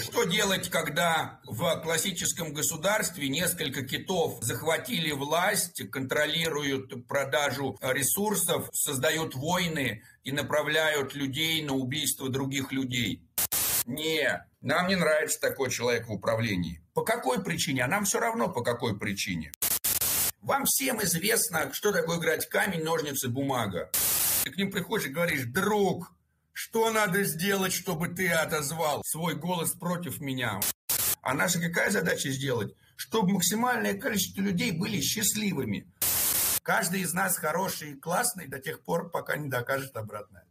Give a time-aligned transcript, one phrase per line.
[0.00, 10.02] Что делать, когда в классическом государстве несколько китов захватили власть, контролируют продажу ресурсов, создают войны
[10.22, 13.28] и направляют людей на убийство других людей?
[13.86, 16.80] Не, нам не нравится такой человек в управлении.
[16.94, 17.84] По какой причине?
[17.84, 19.52] А нам все равно по какой причине.
[20.40, 23.90] Вам всем известно, что такое играть камень, ножницы, бумага.
[24.44, 26.12] Ты к ним приходишь и говоришь, друг,
[26.54, 30.60] что надо сделать, чтобы ты отозвал свой голос против меня?
[31.20, 32.74] А наша какая задача сделать?
[32.96, 35.92] Чтобы максимальное количество людей были счастливыми.
[36.62, 40.46] Каждый из нас хороший и классный до тех пор, пока не докажет обратное.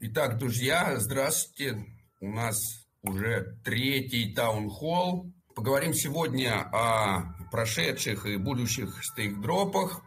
[0.00, 1.84] Итак, друзья, здравствуйте.
[2.20, 2.56] У нас
[3.02, 5.32] уже третий таунхолл.
[5.54, 10.02] Поговорим сегодня о прошедших и будущих стейк-дропах,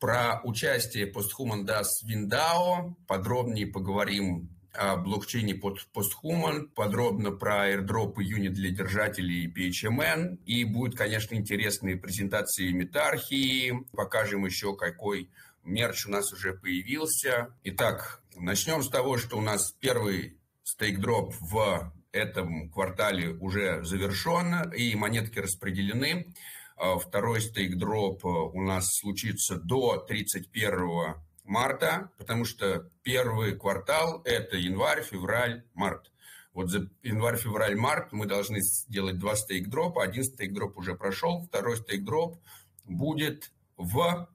[0.00, 2.96] про участие Posthuman Das Виндао.
[3.06, 4.57] Подробнее поговорим
[4.98, 10.38] блокчейне под Posthuman, подробно про airdrop юнит для держателей PHMN.
[10.44, 13.86] И будет, конечно, интересные презентации метархии.
[13.92, 15.30] Покажем еще, какой
[15.64, 17.54] мерч у нас уже появился.
[17.64, 24.94] Итак, начнем с того, что у нас первый стейк-дроп в этом квартале уже завершен, и
[24.94, 26.32] монетки распределены.
[26.76, 31.16] А второй стейк-дроп у нас случится до 31
[31.48, 36.12] марта, потому что первый квартал– это январь, февраль, март.
[36.52, 40.02] Вот за январь, февраль, март мы должны сделать два стейк-дропа.
[40.02, 42.38] Один стейк-дроп уже прошел, второй стейк-дроп
[42.84, 44.28] будет в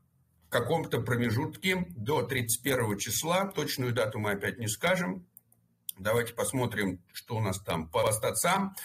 [0.49, 3.45] каком-то промежутке до 31 числа.
[3.47, 5.25] Точную дату мы опять не скажем.
[5.97, 8.75] Давайте посмотрим, что у нас там по статсам.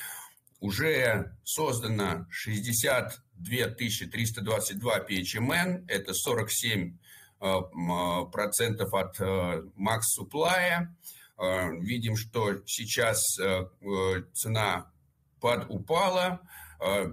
[0.61, 7.08] Уже создано 62 322 PHMN, это 47 Э,
[7.39, 10.97] процентов от э, макс суплая.
[11.39, 13.22] Э, видим, что сейчас
[14.34, 14.91] цена
[15.41, 16.41] подупала.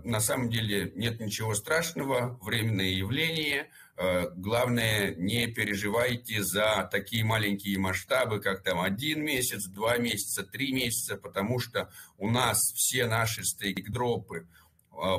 [0.03, 3.72] На самом деле нет ничего страшного, временное явление.
[3.97, 11.18] Главное, не переживайте за такие маленькие масштабы, как там один месяц, два месяца, три месяца,
[11.18, 14.47] потому что у нас все наши стейк-дропы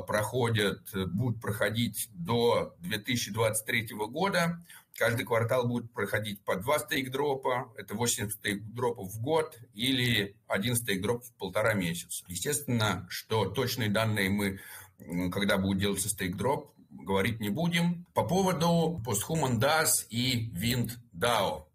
[0.07, 4.63] проходят, будут проходить до 2023 года.
[4.97, 11.23] Каждый квартал будет проходить по два стейк-дропа, это 8 стейк-дропов в год или один стейк-дроп
[11.23, 12.25] в полтора месяца.
[12.29, 14.61] Естественно, что точные данные мы,
[15.31, 18.07] когда будет делаться стейк-дроп, говорить не будем.
[18.15, 21.67] По поводу Posthuman DAS и Wind DAO.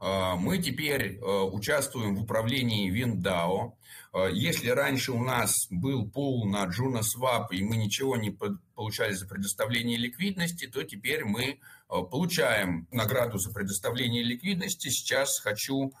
[0.00, 3.72] Мы теперь а, участвуем в управлении WinDAO.
[4.12, 8.30] А, если раньше у нас был пул на JunoSwap, и мы ничего не
[8.74, 14.88] получали за предоставление ликвидности, то теперь мы получаем награду за предоставление ликвидности.
[14.88, 15.92] Сейчас хочу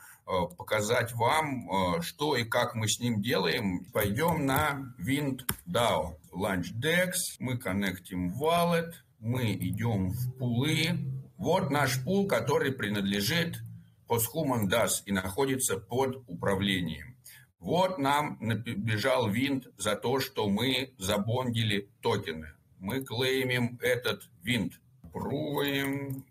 [0.58, 3.84] показать вам, что и как мы с ним делаем.
[3.92, 6.16] Пойдем на WindDAO.
[6.32, 10.98] LaunchDex, мы коннектим Wallet, мы идем в пулы.
[11.38, 13.58] Вот наш пул, который принадлежит
[14.08, 17.16] DAS и находится под управлением.
[17.58, 22.52] Вот нам бежал винт за то, что мы забондили токены.
[22.78, 24.74] Мы клеймим этот винт.
[25.12, 26.24] Пробуем,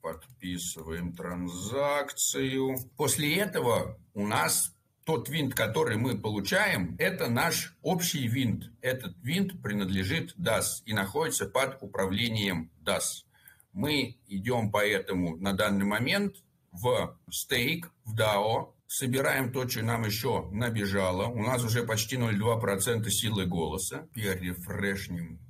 [0.00, 2.76] подписываем транзакцию.
[2.96, 8.70] После этого у нас тот винт, который мы получаем, это наш общий винт.
[8.82, 13.24] Этот винт принадлежит DAS и находится под управлением DAS.
[13.72, 16.36] Мы идем поэтому на данный момент
[16.80, 21.26] в стейк, в DAO, собираем то, что нам еще набежало.
[21.26, 24.08] У нас уже почти 0,2% силы голоса.
[24.14, 25.40] Перерефрешнем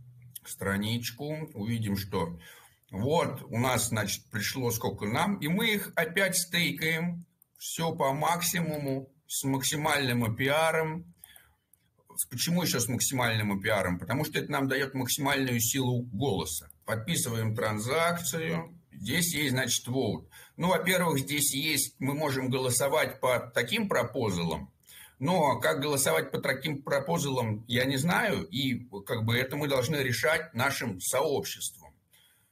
[0.45, 2.39] страничку, увидим, что
[2.91, 7.27] вот у нас, значит, пришло сколько нам, и мы их опять стейкаем.
[7.59, 11.05] Все по максимуму, с максимальным APR.
[12.31, 13.99] Почему еще с максимальным APR?
[13.99, 16.71] Потому что это нам дает максимальную силу голоса.
[16.85, 18.79] Подписываем транзакцию.
[18.93, 20.29] Здесь есть, значит, vote.
[20.57, 24.73] Ну, во-первых, здесь есть, мы можем голосовать по таким пропозалам,
[25.19, 29.97] но как голосовать по таким пропозалам, я не знаю, и как бы это мы должны
[29.97, 31.95] решать нашим сообществом.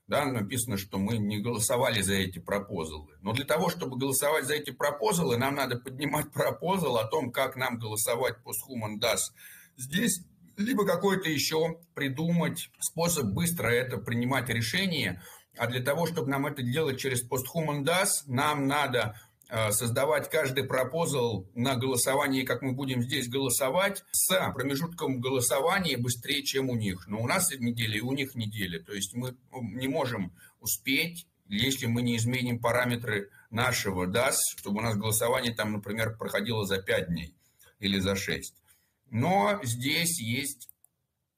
[0.07, 3.17] Да, написано, что мы не голосовали за эти пропозалы.
[3.23, 7.57] Но для того, чтобы голосовать за эти пропозалы, нам надо поднимать пропозал о том, как
[7.57, 9.33] нам голосовать по Human DAS
[9.79, 10.21] здесь,
[10.59, 15.23] либо какой-то еще придумать способ быстро это принимать решение–
[15.57, 19.19] а для того, чтобы нам это делать через Posthuman DAS, нам надо
[19.49, 26.43] э, создавать каждый пропозал на голосовании, как мы будем здесь голосовать, с промежутком голосования быстрее,
[26.43, 27.07] чем у них.
[27.07, 28.83] Но у нас неделя, и у них неделя.
[28.83, 34.83] То есть мы не можем успеть, если мы не изменим параметры нашего DAS, чтобы у
[34.83, 37.35] нас голосование там, например, проходило за 5 дней
[37.79, 38.55] или за 6.
[39.11, 40.71] но здесь есть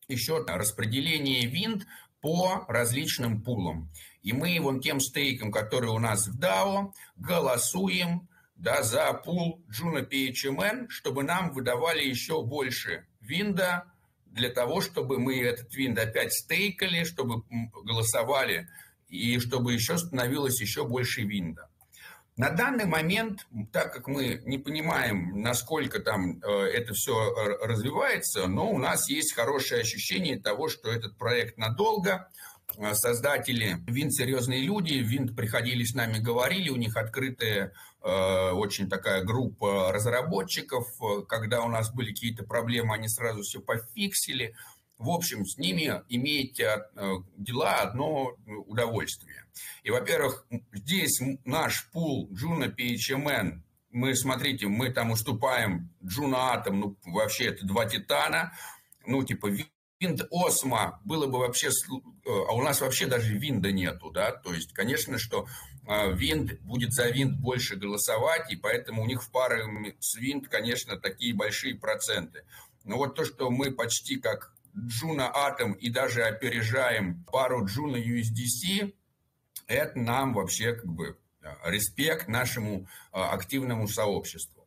[0.08, 1.86] еще распределение винт
[2.26, 3.88] по различным пулам.
[4.25, 8.26] И мы вон тем стейком, который у нас в DAO, голосуем
[8.56, 13.84] да, за пул Juno PHMN, чтобы нам выдавали еще больше винда,
[14.26, 17.44] для того, чтобы мы этот винд опять стейкали, чтобы
[17.84, 18.69] голосовали,
[19.08, 21.70] и чтобы еще становилось еще больше винда.
[22.36, 28.70] На данный момент, так как мы не понимаем, насколько там э, это все развивается, но
[28.70, 32.28] у нас есть хорошее ощущение того, что этот проект надолго.
[32.76, 37.72] Э, создатели Винт серьезные люди, Винт приходили с нами, говорили, у них открытая
[38.02, 40.86] э, очень такая группа разработчиков.
[41.28, 44.54] Когда у нас были какие-то проблемы, они сразу все пофиксили.
[44.98, 46.88] В общем, с ними иметь э,
[47.37, 48.34] дела одно
[48.66, 49.44] удовольствие.
[49.82, 53.60] И, во-первых, здесь наш пул Juno PHMN,
[53.90, 58.52] мы, смотрите, мы там уступаем Juno Atom, ну, вообще это два титана,
[59.06, 59.50] ну, типа,
[59.98, 61.70] WYND Osmo было бы вообще, э,
[62.26, 65.46] а у нас вообще даже винда нету, да, то есть, конечно, что
[65.87, 69.64] э, WYND будет за WYND больше голосовать, и поэтому у них в паре
[70.00, 72.44] с WYND, конечно, такие большие проценты.
[72.84, 78.93] Но вот то, что мы почти как Juno Atom и даже опережаем пару Juno USDC,
[79.67, 82.82] это нам вообще как бы э, респект нашему
[83.12, 84.67] э, активному сообществу.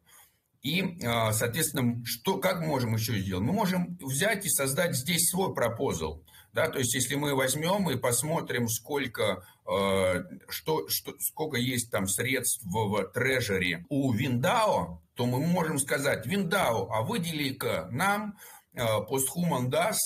[0.62, 3.46] И, э, соответственно, что, как можем еще сделать?
[3.46, 6.24] Мы можем взять и создать здесь свой пропозал.
[6.52, 9.46] Да, то есть, если мы возьмем и посмотрим, сколько,
[10.50, 16.90] что, что, сколько есть там средств в трежере у Виндао, то мы можем сказать, Виндао,
[16.92, 18.36] а выдели-ка нам
[18.74, 19.98] постхуман DAS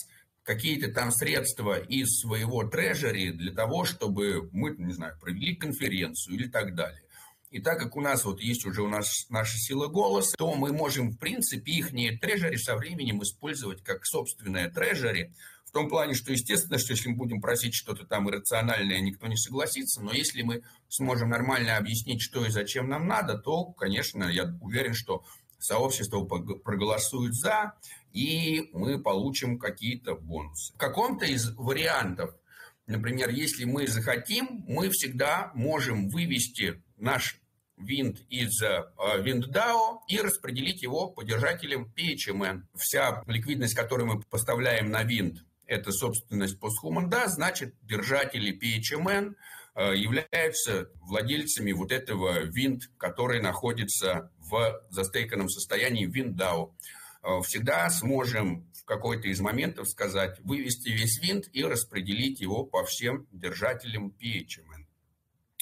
[0.43, 6.47] какие-то там средства из своего трежери для того, чтобы мы, не знаю, провели конференцию или
[6.47, 7.01] так далее.
[7.49, 10.73] И так как у нас вот есть уже у нас наша сила голоса, то мы
[10.73, 15.31] можем, в принципе, их трежери со временем использовать как собственное трежери,
[15.65, 19.37] в том плане, что, естественно, что если мы будем просить что-то там иррациональное, никто не
[19.37, 24.55] согласится, но если мы сможем нормально объяснить, что и зачем нам надо, то, конечно, я
[24.61, 25.23] уверен, что
[25.57, 27.73] сообщество проголосует за,
[28.13, 30.73] и мы получим какие-то бонусы.
[30.73, 32.35] В каком-то из вариантов,
[32.87, 37.41] например, если мы захотим, мы всегда можем вывести наш
[37.77, 42.63] винт из WindDAO э, и распределить его по держателям PHMN.
[42.75, 49.33] Вся ликвидность, которую мы поставляем на винт, это собственность DAO, значит, держатели PHMN
[49.75, 56.73] э, являются владельцами вот этого винт, который находится в застейканном состоянии WindDAO.
[57.23, 62.83] Э, всегда сможем в какой-то из моментов сказать, вывести весь винт и распределить его по
[62.83, 64.85] всем держателям PHMN.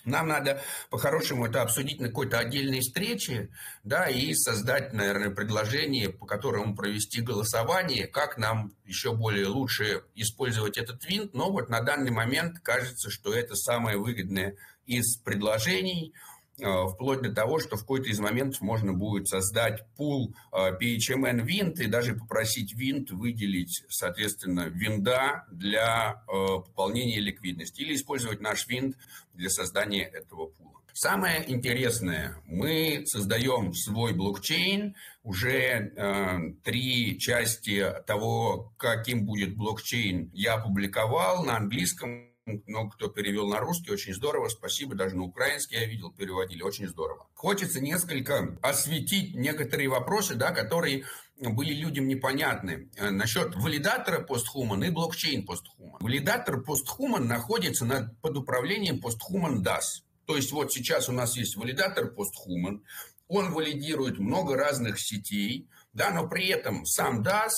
[0.03, 3.51] Нам надо по-хорошему это обсудить на какой-то отдельной встрече,
[3.83, 10.79] да, и создать, наверное, предложение, по которому провести голосование, как нам еще более лучше использовать
[10.79, 11.35] этот винт.
[11.35, 14.55] Но вот на данный момент кажется, что это самое выгодное
[14.87, 16.15] из предложений–
[16.61, 21.79] вплоть до того, что в какой-то из моментов можно будет создать пул э, PHMN винт
[21.79, 28.95] и даже попросить винт выделить, соответственно, винда для э, пополнения ликвидности или использовать наш винт
[29.33, 30.71] для создания этого пула.
[30.93, 40.55] Самое интересное, мы создаем свой блокчейн, уже э, три части того, каким будет блокчейн, я
[40.55, 45.85] опубликовал на английском много кто перевел на русский, очень здорово, спасибо, даже на украинский я
[45.85, 47.27] видел, переводили, очень здорово.
[47.33, 51.05] Хочется несколько осветить некоторые вопросы, да, которые
[51.37, 52.89] были людям непонятны.
[52.97, 55.97] Э, насчет валидатора постхуман и блокчейн постхуман.
[55.99, 60.03] Валидатор постхуман находится над, под управлением постхуман DAS.
[60.25, 62.83] То есть вот сейчас у нас есть валидатор постхуман,
[63.27, 67.51] он валидирует много разных сетей, да, но при этом сам DAS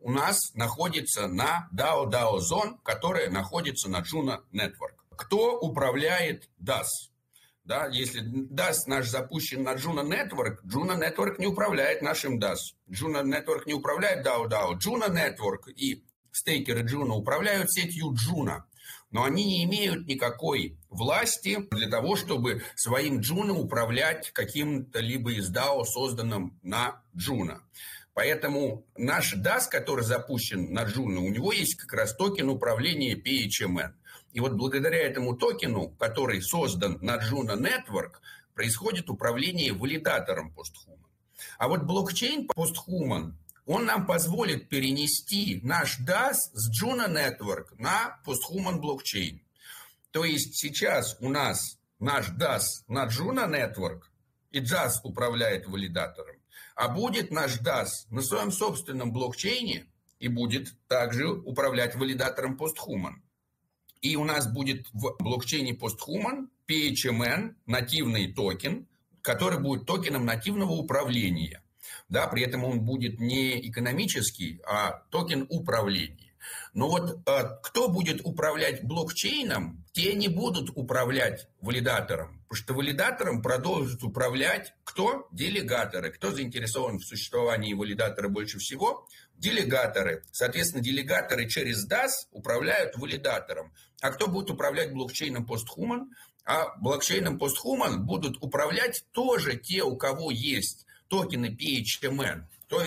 [0.00, 4.96] у нас находится на DAO DAO Zone, которая находится на Juno Network.
[5.16, 6.86] Кто управляет DAS?
[7.64, 12.56] Да, если DAS наш запущен на Juno Network, Juno Network не управляет нашим DAS.
[12.90, 14.78] Juno Network не управляет DAO DAO.
[14.78, 18.62] Juno Network и стейкеры Juno управляют сетью Juno.
[19.10, 25.52] Но они не имеют никакой власти для того, чтобы своим Juno управлять каким-то либо из
[25.52, 27.60] DAO, созданным на Juno.
[28.14, 33.92] Поэтому наш DAS, который запущен на Juno, у него есть как раз токен управления PHMN.
[34.32, 38.14] И вот благодаря этому токену, который создан на Juno Network,
[38.54, 41.06] происходит управление валидатором постхуман.
[41.58, 48.80] А вот блокчейн постхуман, он нам позволит перенести наш DAS с Juno Network на постхуман
[48.80, 49.40] блокчейн.
[50.10, 54.02] То есть сейчас у нас наш DAS на Juno Network,
[54.50, 56.39] и DAS управляет валидатором.
[56.74, 59.86] А будет наш DAS на своем собственном блокчейне
[60.18, 63.14] и будет также управлять валидатором PostHuman.
[64.00, 68.86] И у нас будет в блокчейне PostHuman PHMN, нативный токен,
[69.22, 71.62] который будет токеном нативного управления.
[72.08, 76.29] Да, при этом он будет не экономический, а токен управления.
[76.74, 83.42] Но вот э, кто будет управлять блокчейном, те не будут управлять валидатором, потому что валидатором
[83.42, 85.28] продолжит управлять кто?
[85.32, 86.10] Делегаторы.
[86.10, 89.06] Кто заинтересован в существовании валидатора больше всего?
[89.36, 90.24] Делегаторы.
[90.32, 93.72] Соответственно, делегаторы через DAS управляют валидатором.
[94.00, 96.06] А кто будет управлять блокчейном PostHuman?
[96.44, 102.44] А блокчейном PostHuman будут управлять тоже те, у кого есть токены PHMN.
[102.70, 102.80] То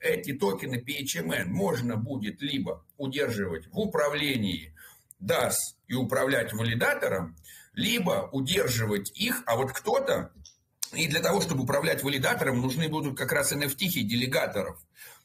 [0.00, 4.74] эти токены PHMN можно будет либо удерживать в управлении
[5.20, 5.52] DAS
[5.86, 7.36] и управлять валидатором,
[7.74, 10.32] либо удерживать их, а вот кто-то,
[10.94, 14.80] и для того, чтобы управлять валидатором, нужны будут как раз NFT делегаторов.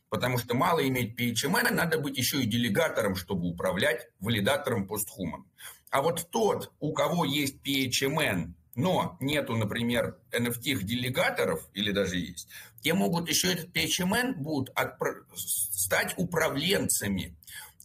[0.09, 5.45] Потому что мало иметь PHMN, надо быть еще и делегатором, чтобы управлять валидатором постхуман.
[5.91, 12.47] А вот тот, у кого есть PHMN, но нету, например, NFT-делегаторов, или даже есть,
[12.81, 17.37] те могут еще этот PHMN будут отпро- стать управленцами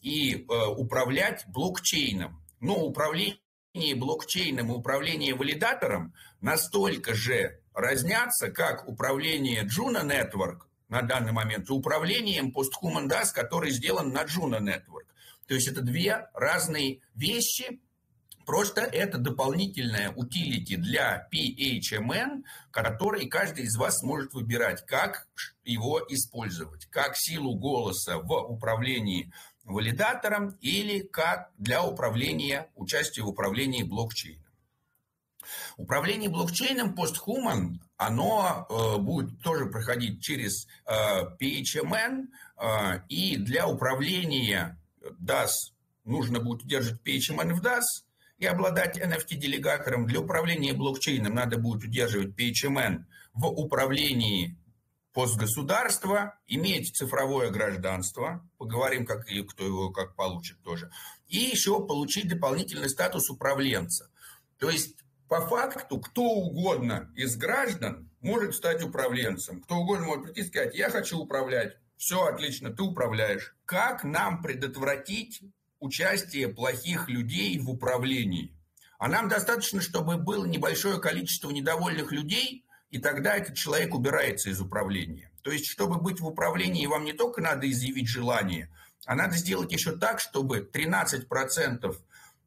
[0.02, 2.42] и э, управлять блокчейном.
[2.60, 3.38] Но управление
[3.94, 11.72] блокчейном и управление валидатором настолько же разнятся, как управление Juno Network на данный момент и
[11.72, 15.06] управлением PostHuman DAS, который сделан на Juno Network.
[15.46, 17.80] То есть это две разные вещи,
[18.48, 25.28] Просто это дополнительная утилити для PHMN, который каждый из вас сможет выбирать, как
[25.64, 29.30] его использовать, как силу голоса в управлении
[29.64, 34.50] валидатором или как для управления, участия в управлении блокчейном.
[35.76, 44.80] Управление блокчейном PostHuman, оно э, будет тоже проходить через э, PHMN, э, и для управления
[45.22, 45.50] DAS
[46.06, 48.07] нужно будет удерживать PHMN в DAS,
[48.38, 53.04] и обладать NFT-делегатором для управления блокчейном надо будет удерживать PHMN
[53.34, 54.56] в управлении
[55.12, 60.90] постгосударства, иметь цифровое гражданство, поговорим, как и кто его как получит тоже,
[61.26, 64.10] и еще получить дополнительный статус управленца.
[64.58, 64.96] То есть
[65.28, 69.60] по факту кто угодно из граждан может стать управленцем.
[69.60, 71.76] Кто угодно может прийти и сказать, я хочу управлять.
[71.96, 73.56] Все отлично, ты управляешь.
[73.64, 75.42] Как нам предотвратить
[75.80, 78.54] участие плохих людей в управлении?
[78.98, 84.60] А нам достаточно, чтобы было небольшое количество недовольных людей, и тогда этот человек убирается из
[84.60, 85.30] управления.
[85.42, 88.70] То есть, чтобы быть в управлении, вам не только надо изъявить желание,
[89.06, 91.96] а надо сделать еще так, чтобы 13%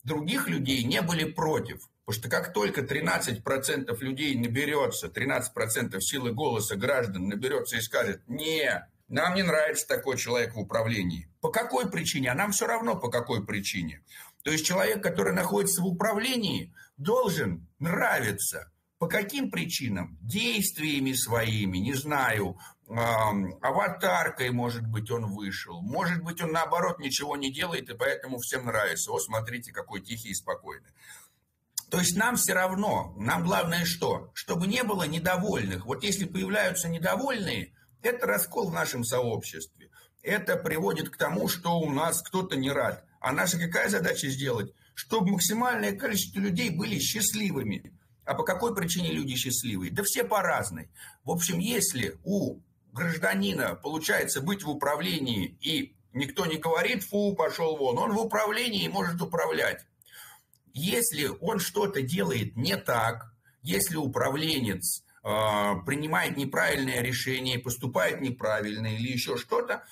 [0.04, 1.90] других людей не были против.
[2.06, 8.88] Потому что как только 13% людей наберется, 13% силы голоса граждан наберется и скажет, не,
[9.12, 11.28] нам не нравится такой человек в управлении.
[11.42, 12.32] По какой причине?
[12.32, 14.04] А нам все равно по какой причине.
[14.44, 18.72] То есть человек, который находится в управлении, должен нравиться.
[19.00, 20.18] По каким причинам?
[20.22, 25.82] Действиями своими, не знаю, аватаркой, может быть, он вышел.
[25.82, 29.12] Может быть, он, наоборот, ничего не делает, и поэтому всем нравится.
[29.12, 30.92] О, смотрите, какой тихий и спокойный.
[31.90, 34.32] То есть нам все равно, нам главное что?
[34.34, 35.86] Чтобы не было недовольных.
[35.86, 39.90] Вот если появляются недовольные, это раскол в нашем сообществе.
[40.22, 43.04] Это приводит к тому, что у нас кто-то не рад.
[43.20, 44.74] А наша какая задача сделать?
[44.94, 47.94] Чтобы максимальное количество людей были счастливыми.
[48.26, 49.92] А по какой причине люди счастливые?
[49.92, 50.90] Да все по разной.
[51.24, 52.60] В общем, если у
[52.94, 58.86] гражданина получается быть в управлении и никто не говорит, фу, пошел вон, он в управлении
[58.86, 59.86] и может управлять.
[60.74, 69.38] Если он что-то делает не так, если управленец принимает неправильное решение, поступает неправильно или еще
[69.38, 69.84] что-то,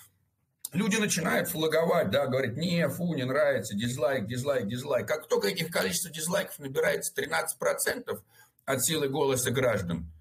[0.73, 5.07] люди начинают флаговать, да, говорят, не, фу, не нравится, дизлайк, дизлайк, дизлайк.
[5.07, 8.21] Как только этих количество дизлайков набирается 13%
[8.65, 10.11] от силы голоса граждан,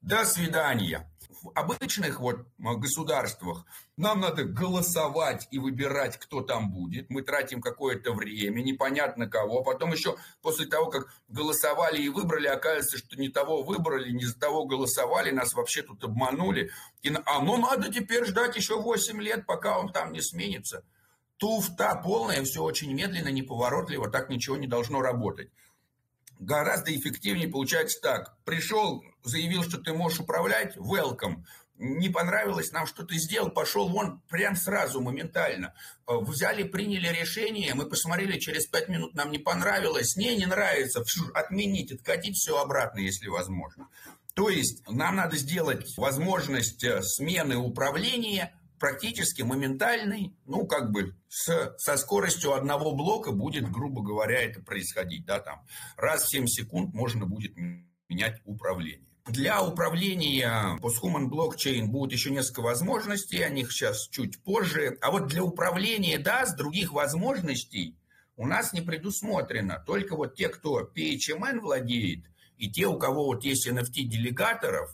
[0.00, 1.10] до свидания
[1.44, 3.66] в обычных вот государствах
[3.98, 7.10] нам надо голосовать и выбирать, кто там будет.
[7.10, 9.62] Мы тратим какое-то время, непонятно кого.
[9.62, 14.38] Потом еще после того, как голосовали и выбрали, оказывается, что не того выбрали, не за
[14.38, 16.70] того голосовали, нас вообще тут обманули.
[17.02, 20.82] И, а ну надо теперь ждать еще 8 лет, пока он там не сменится.
[21.36, 25.50] Туфта полная, все очень медленно, неповоротливо, так ничего не должно работать
[26.44, 28.36] гораздо эффективнее получается так.
[28.44, 31.44] Пришел, заявил, что ты можешь управлять, welcome.
[31.76, 35.74] Не понравилось нам, что ты сделал, пошел вон прям сразу, моментально.
[36.06, 41.02] Э, взяли, приняли решение, мы посмотрели, через пять минут нам не понравилось, не, не нравится,
[41.34, 43.88] отменить, откатить все обратно, если возможно.
[44.34, 51.74] То есть нам надо сделать возможность э, смены управления практически моментальный, ну, как бы с,
[51.78, 55.64] со скоростью одного блока будет, грубо говоря, это происходить, да, там,
[55.96, 57.54] раз в 7 секунд можно будет
[58.10, 59.08] менять управление.
[59.24, 64.98] Для управления Posthuman блокчейн будет еще несколько возможностей, о них сейчас чуть позже.
[65.00, 67.96] А вот для управления DAS других возможностей
[68.36, 69.82] у нас не предусмотрено.
[69.86, 72.26] Только вот те, кто PHMN владеет,
[72.58, 74.90] и те, у кого вот есть NFT-делегаторов,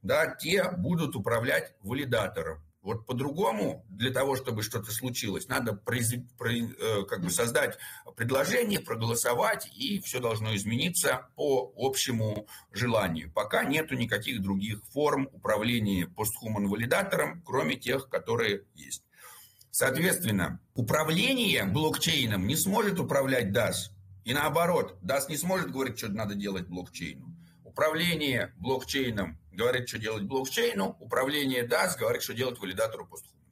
[0.00, 2.62] да, те будут управлять валидатором.
[2.82, 6.12] Вот по-другому, для того, чтобы что-то случилось, надо произ...
[6.12, 7.78] Э, как бы создать
[8.16, 13.30] предложение, проголосовать, и все должно измениться по общему желанию.
[13.32, 19.04] Пока нету никаких других форм управления постхуман валидатором, кроме тех, которые есть.
[19.70, 23.92] Соответственно, управление блокчейном не сможет управлять DAS.
[24.24, 27.31] И наоборот, DAS не сможет говорить, что надо делать блокчейну.
[27.72, 33.48] Управление блокчейном говорит, что делать блокчейну, управление DAS говорит, что делать валидатору постхумана.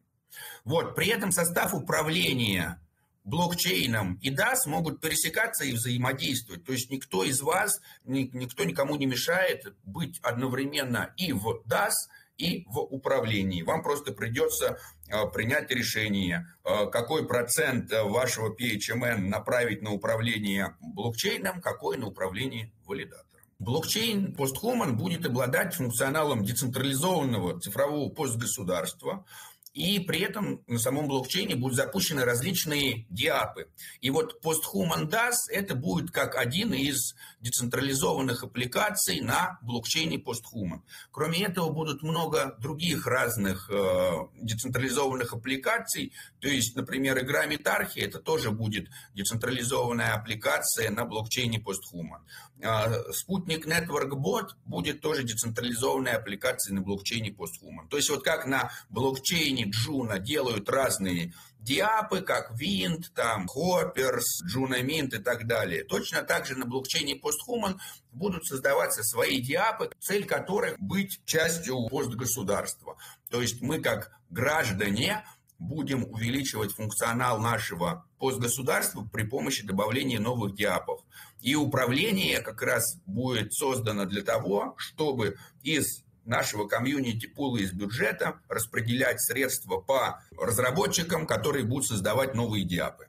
[0.65, 2.83] Вот, при этом состав управления
[3.25, 6.67] блокчейном и DAS могут пересекаться и взаимодействовать.
[6.67, 11.95] То есть никто из вас, никто никому не мешает быть одновременно и в DAS,
[12.37, 13.63] и в управлении.
[13.63, 21.63] Вам просто придется э, принять решение, э, какой процент вашего PHMN направить на управление блокчейном,
[21.63, 23.30] какой на управление валидатором.
[23.61, 29.27] Блокчейн постхуман будет обладать функционалом децентрализованного цифрового постгосударства,
[29.73, 33.69] и при этом на самом блокчейне будут запущены различные диапы.
[34.01, 40.81] И вот Posthuman DAS это будет как один из децентрализованных аппликаций на блокчейне Posthuman.
[41.13, 44.11] Кроме этого будут много других разных э,
[44.41, 46.13] децентрализованных аппликаций.
[46.41, 52.21] То есть, например, игра Метархи это тоже будет децентрализованная аппликация на блокчейне Posthuman.
[52.61, 57.89] Э, Спутник Network Bot будет тоже децентрализованная аппликация на блокчейне Posthuman.
[57.89, 64.25] То есть вот как на блокчейне приложений Джуна делают разные диапы, как Wind, там, Hoppers,
[64.55, 65.85] Juno Mint и так далее.
[65.85, 67.79] Точно так же на блокчейне Posthuman
[68.13, 72.97] будут создаваться свои диапы, цель которых быть частью постгосударства.
[73.31, 75.25] То есть мы как граждане
[75.59, 81.03] будем увеличивать функционал нашего постгосударства при помощи добавления новых диапов.
[81.43, 88.41] И управление как раз будет создано для того, чтобы из нашего комьюнити пула из бюджета
[88.49, 93.09] распределять средства по разработчикам, которые будут создавать новые диапы.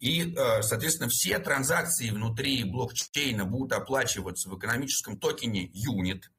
[0.00, 6.30] И, э, соответственно, все транзакции внутри блокчейна будут оплачиваться в экономическом токене юнит.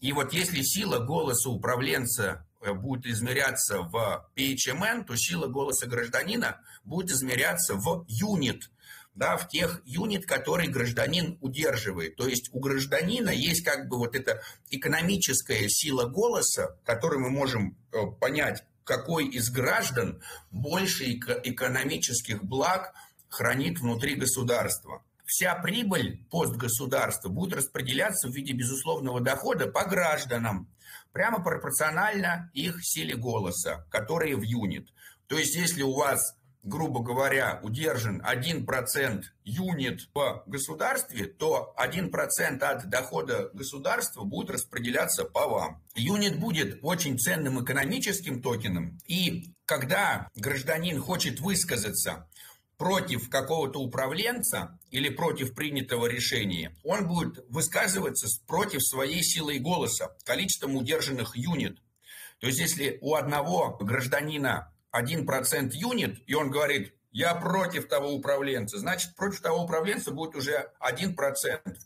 [0.00, 6.60] И вот если сила голоса управленца э, будет измеряться в PHMN, то сила голоса гражданина
[6.84, 8.70] будет измеряться в юнит
[9.16, 12.16] да, в тех юнит, которые гражданин удерживает.
[12.16, 17.76] То есть у гражданина есть как бы вот эта экономическая сила голоса, которую мы можем
[17.92, 22.92] э, понять, какой из граждан больше экономических благ
[23.28, 25.02] хранит внутри государства.
[25.24, 30.68] Вся прибыль постгосударства будет распределяться в виде безусловного дохода по гражданам,
[31.12, 34.88] прямо пропорционально их силе голоса, которые в юнит.
[35.26, 42.88] То есть, если у вас грубо говоря, удержан 1% юнит в государстве, то 1% от
[42.90, 45.82] дохода государства будет распределяться по вам.
[45.94, 52.28] Юнит будет очень ценным экономическим токеном, и когда гражданин хочет высказаться
[52.76, 60.76] против какого-то управленца или против принятого решения, он будет высказываться против своей силы голоса, количеством
[60.76, 61.78] удержанных юнит.
[62.38, 68.78] То есть, если у одного гражданина 1% юнит, и он говорит, я против того управленца,
[68.78, 71.16] значит, против того управленца будет уже 1%.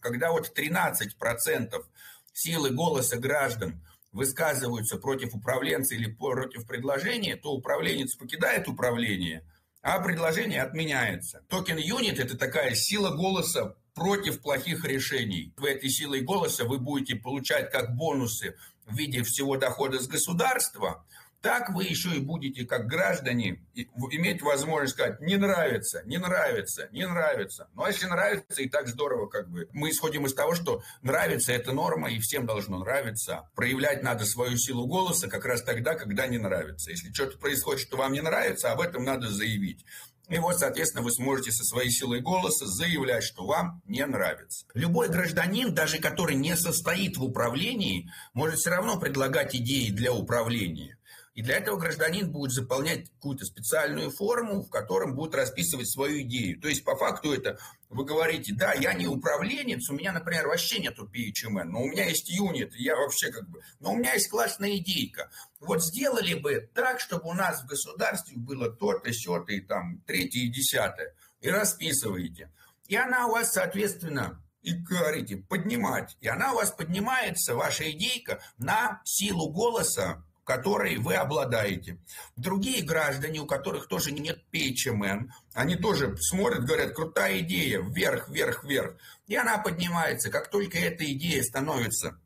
[0.01, 1.85] Когда вот 13%
[2.33, 9.45] силы голоса граждан высказываются против управленца или против предложения, то управленец покидает управление,
[9.83, 11.45] а предложение отменяется.
[11.49, 15.55] Токен юнит– это такая сила голоса против плохих решений.
[15.57, 21.07] В этой силой голоса вы будете получать как бонусы в виде всего дохода с государства–
[21.43, 27.07] так вы еще и будете, как граждане, иметь возможность сказать, не нравится, не нравится, не
[27.07, 27.69] нравится.
[27.75, 29.69] Ну, а если нравится, и так здорово, как бы.
[29.73, 33.49] Мы исходим из того, что нравится– это норма, и всем должно нравиться.
[33.55, 36.91] Проявлять надо свою силу голоса как раз тогда, когда не нравится.
[36.91, 39.85] Если что-то происходит, что вам не нравится, об этом надо заявить.
[40.31, 44.65] И вот, соответственно, вы сможете со своей силой голоса заявлять, что вам не нравится.
[44.75, 50.97] Любой гражданин, даже который не состоит в управлении, может все равно предлагать идеи для управления.
[51.41, 56.61] И для этого гражданин будет заполнять какую-то специальную форму, в котором будет расписывать свою идею.
[56.61, 60.81] То есть, по факту это вы говорите, да, я не управленец, у меня, например, вообще
[60.81, 64.29] нету PHMN, но у меня есть юнит, я вообще как бы, но у меня есть
[64.29, 65.31] классная идейка.
[65.61, 70.41] Вот сделали бы так, чтобы у нас в государстве было то-то, сё-то, и там, третье
[70.41, 72.53] и десятое, и расписываете.
[72.87, 76.19] И она у вас, соответственно, и говорите, поднимать.
[76.21, 81.99] И она у вас поднимается, ваша идейка, на силу голоса которой вы обладаете.
[82.35, 88.65] Другие граждане, у которых тоже нет PHMN, они тоже смотрят, говорят, крутая идея, вверх, вверх,
[88.65, 88.97] вверх.
[89.29, 90.29] И она поднимается.
[90.29, 92.21] Как только эта идея становится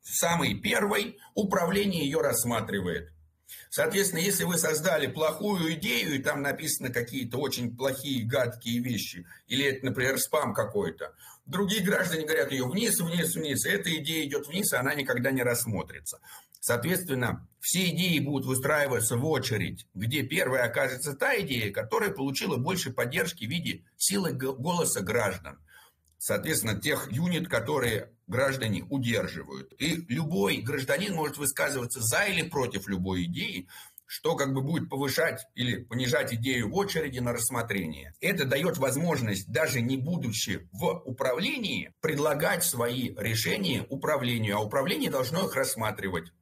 [0.00, 3.12] самой первой, управление ее рассматривает.
[3.70, 9.64] Соответственно, если вы создали плохую идею, и там написаны какие-то очень плохие, гадкие вещи, или
[9.64, 11.14] это, например, спам какой-то,
[11.46, 15.42] другие граждане говорят ее вниз, вниз, вниз, эта идея идет вниз, а она никогда не
[15.42, 16.20] рассмотрится.
[16.60, 22.92] Соответственно, все идеи будут выстраиваться в очередь, где первая окажется та идея, которая получила больше
[22.92, 25.58] поддержки в виде силы голоса граждан.
[26.18, 29.74] Соответственно, тех юнит, которые граждане удерживают.
[29.78, 33.68] И любой гражданин может высказываться за или против любой идеи,
[34.06, 38.14] что как бы будет повышать или понижать идею в очереди на рассмотрение.
[38.20, 45.46] Это дает возможность, даже не будучи в управлении, предлагать свои решения управлению, а управление должно
[45.46, 46.32] их рассматривать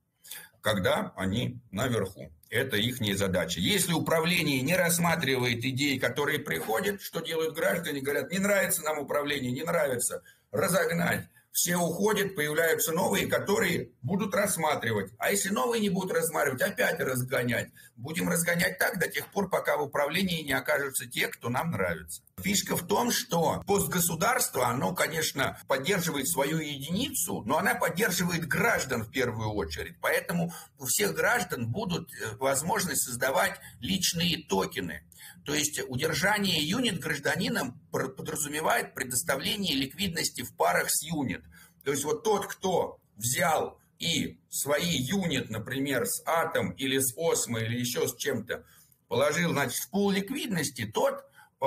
[0.60, 2.30] когда они наверху.
[2.50, 3.60] Это их задача.
[3.60, 9.52] Если управление не рассматривает идеи, которые приходят, что делают граждане, говорят, не нравится нам управление,
[9.52, 15.12] не нравится, разогнать все уходят, появляются новые, которые будут рассматривать.
[15.18, 17.68] А если новые не будут рассматривать, опять разгонять.
[17.96, 22.22] Будем разгонять так до тех пор, пока в управлении не окажутся те, кто нам нравится.
[22.40, 29.10] Фишка в том, что постгосударство, оно, конечно, поддерживает свою единицу, но она поддерживает граждан в
[29.10, 29.96] первую очередь.
[30.00, 35.02] Поэтому у всех граждан будут э, возможность создавать личные токены.
[35.44, 41.44] То есть удержание юнит гражданином подразумевает предоставление ликвидности в парах с юнит.
[41.84, 47.60] То есть вот тот, кто взял и свои юнит, например, с атом или с осмо
[47.60, 48.64] или еще с чем-то,
[49.08, 51.24] положил, значит, в пул ликвидности, тот
[51.60, 51.66] э,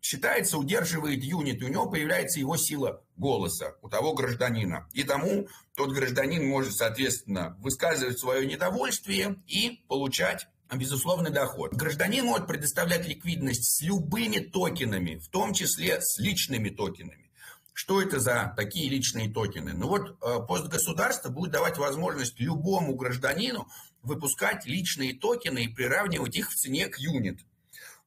[0.00, 4.88] считается, удерживает юнит, и у него появляется его сила голоса, у того гражданина.
[4.92, 11.74] И тому тот гражданин может, соответственно, высказывать свое недовольствие и получать безусловный доход.
[11.74, 17.30] Гражданин может предоставлять ликвидность с любыми токенами, в том числе с личными токенами.
[17.74, 19.72] Что это за такие личные токены?
[19.72, 23.66] Ну вот э, постгосударство будет давать возможность любому гражданину
[24.02, 27.40] выпускать личные токены и приравнивать их в цене к юнит.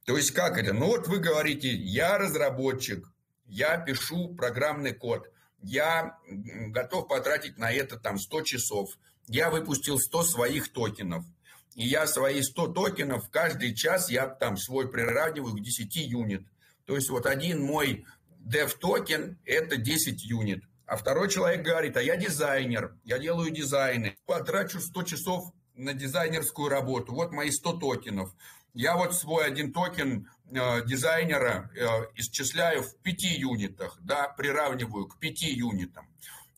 [0.05, 0.73] То есть как это?
[0.73, 3.11] Ну вот вы говорите, я разработчик,
[3.47, 5.27] я пишу программный код,
[5.61, 8.89] я готов потратить на это там 100 часов,
[9.27, 11.25] я выпустил 100 своих токенов–
[11.75, 16.47] и я свои 100 токенов каждый час я там свой приравниваю к 10 юнит.
[16.85, 18.05] То есть вот один мой
[18.39, 20.63] dev токен это 10 юнит.
[20.85, 26.69] А второй человек говорит, а я дизайнер, я делаю дизайны, потрачу 100 часов на дизайнерскую
[26.69, 28.33] работу, вот мои 100 токенов.
[28.73, 31.85] Я вот свой один токен э, дизайнера э,
[32.15, 36.07] исчисляю в 5 юнитах, да, приравниваю к 5 юнитам.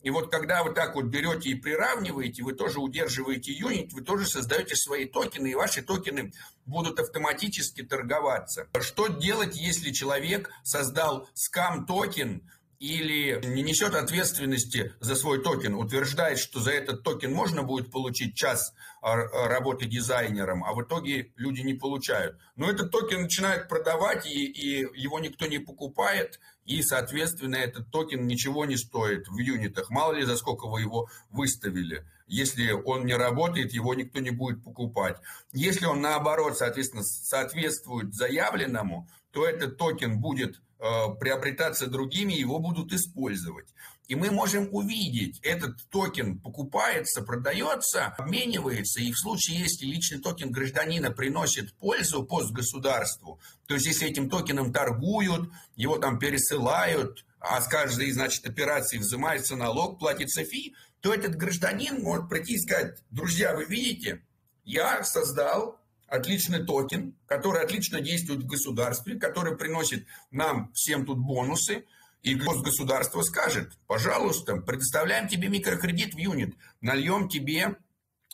[0.03, 4.25] И вот когда вы так вот берете и приравниваете, вы тоже удерживаете юнит, вы тоже
[4.25, 6.31] создаете свои токены, и ваши токены
[6.65, 8.67] будут автоматически торговаться.
[8.79, 12.43] Что делать, если человек создал скам-токен,
[12.79, 18.35] или не несет ответственности за свой токен, утверждает, что за этот токен можно будет получить
[18.35, 22.37] час а, а, работы дизайнером, а в итоге люди не получают.
[22.55, 28.27] Но этот токен начинают продавать, и, и его никто не покупает, и, соответственно, этот токен
[28.27, 29.89] ничего не стоит в юнитах.
[29.89, 32.05] Мало ли, за сколько вы его выставили.
[32.27, 35.17] Если он не работает, его никто не будет покупать.
[35.53, 42.93] Если он, наоборот, соответственно, соответствует заявленному, то этот токен будет Э, приобретаться другими, его будут
[42.93, 43.65] использовать.
[44.07, 50.49] И мы можем увидеть, этот токен покупается, продается, обменивается, и в случае, если личный токен
[50.49, 57.67] гражданина приносит пользу постгосударству, то есть если этим токеном торгуют, его там пересылают, а с
[57.67, 63.53] каждой, значит, операции взимается налог, платится fee, то этот гражданин может прийти и сказать, друзья,
[63.55, 64.23] вы видите,
[64.63, 71.85] я создал отличный токен, который отлично действует в государстве, который приносит нам всем тут бонусы,
[72.23, 77.77] и государство скажет, пожалуйста, предоставляем тебе микрокредит в юнит, нальем тебе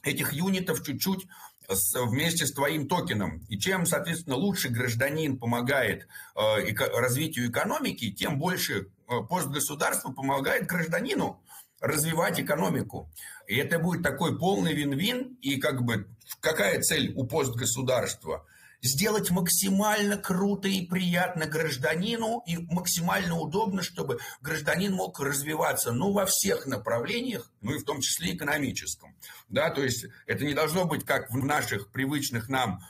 [0.04, 1.28] этих юнитов чуть-чуть
[1.96, 3.40] вместе с твоим токеном.
[3.50, 11.42] И чем, соответственно, лучше гражданин помогает э, развитию экономики, тем больше э, постгосударство помогает гражданину
[11.80, 13.10] развивать экономику.
[13.48, 15.38] И это будет такой полный вин-вин.
[15.42, 16.08] И как бы
[16.40, 18.46] какая цель у постгосударства?
[18.84, 26.26] Сделать максимально круто и приятно гражданину и максимально удобно, чтобы гражданин мог развиваться, ну, во
[26.26, 29.16] всех направлениях, ну, и в том числе экономическом.
[29.48, 32.82] Да, то есть это не должно быть как в наших привычных нам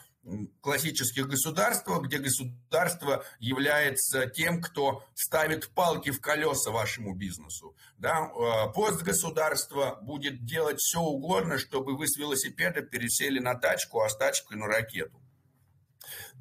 [0.62, 7.76] классических государствах, где государство является тем, кто ставит палки в колеса вашему бизнесу.
[7.98, 8.32] Да?
[8.32, 14.18] Э, постгосударство будет делать все угодно, чтобы вы с велосипеда пересели на тачку, а с
[14.18, 15.23] тачкой на ракету.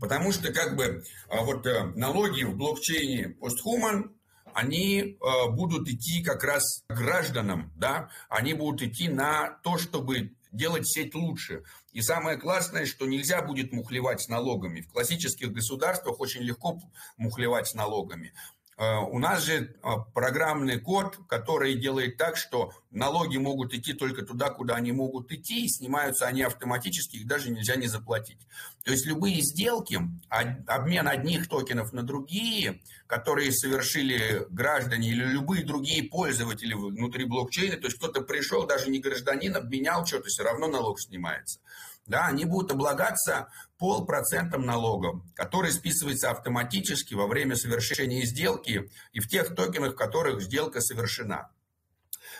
[0.03, 4.13] Потому что как бы а, вот э, налоги в блокчейне постхуман,
[4.53, 10.89] они э, будут идти как раз гражданам, да, они будут идти на то, чтобы делать
[10.89, 11.63] сеть лучше.
[11.93, 14.81] И самое классное, что нельзя будет мухлевать с налогами.
[14.81, 16.81] В классических государствах очень легко
[17.17, 18.35] мухлевать с налогами.
[18.79, 24.23] Э, у нас же э, программный код, который делает так, что налоги могут идти только
[24.23, 28.39] туда, куда они могут идти, и снимаются они автоматически, их даже нельзя не заплатить.
[28.85, 36.03] То есть любые сделки, обмен одних токенов на другие, которые совершили граждане или любые другие
[36.05, 40.99] пользователи внутри блокчейна, то есть кто-то пришел, даже не гражданин, обменял что-то, все равно налог
[40.99, 41.61] снимается
[42.07, 43.49] да, они будут облагаться
[43.83, 50.41] полпроцентом налогом, который списывается автоматически во время совершения сделки и в тех токенах, в которых
[50.41, 51.51] сделка совершена.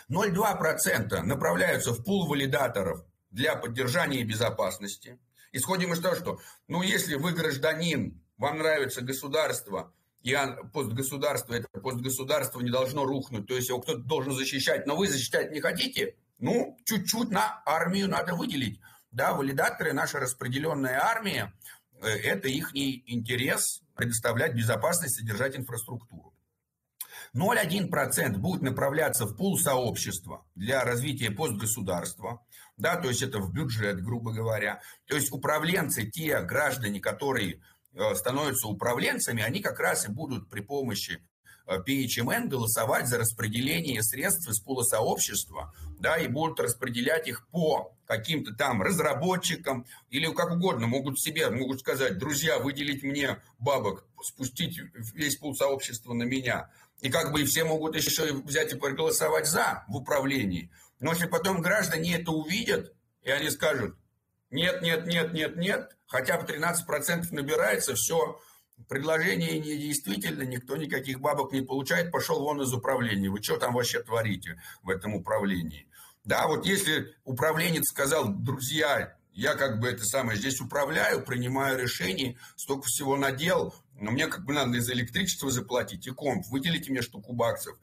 [0.09, 5.19] 0,2% направляются в пул валидаторов для поддержания безопасности.
[5.51, 10.33] Исходим из того, что, ну, если вы гражданин, вам нравится государство, и
[10.71, 15.51] постгосударство, это постгосударство не должно рухнуть, то есть его кто-то должен защищать, но вы защищать
[15.51, 18.79] не хотите, ну, чуть-чуть на армию надо выделить.
[19.13, 21.53] Да, валидаторы, наша распределенная армия,
[22.01, 26.33] э, это их интерес предоставлять безопасность, содержать инфраструктуру.
[27.35, 32.43] 0,1% будет направляться в пул сообщества для развития постгосударства,
[32.75, 34.81] да, то есть это в бюджет, грубо говоря.
[35.05, 37.61] То есть управленцы, те граждане, которые
[37.93, 41.23] э, становятся управленцами, они как раз и будут при помощи
[41.67, 48.53] PHMN голосовать за распределение средств из пула сообщества, да, и будут распределять их по каким-то
[48.53, 54.79] там разработчикам или как угодно, могут себе, могут сказать, друзья, выделить мне бабок, спустить
[55.13, 56.69] весь пул сообщества на меня.
[57.01, 60.69] И как бы и все могут еще взять и проголосовать за в управлении.
[60.99, 63.97] Но если потом граждане это увидят, и они скажут,
[64.51, 68.39] нет, нет, нет, нет, нет, хотя бы 13% набирается, все,
[68.87, 73.29] Предложение недействительно, никто никаких бабок не получает, пошел вон из управления.
[73.29, 75.87] Вы что там вообще творите в этом управлении?
[76.23, 82.37] Да, вот если управленец сказал, друзья, я как бы это самое здесь управляю, принимаю решения,
[82.55, 87.01] столько всего надел, но мне как бы надо за электричество заплатить и комп, выделите мне
[87.01, 87.77] штуку баксов.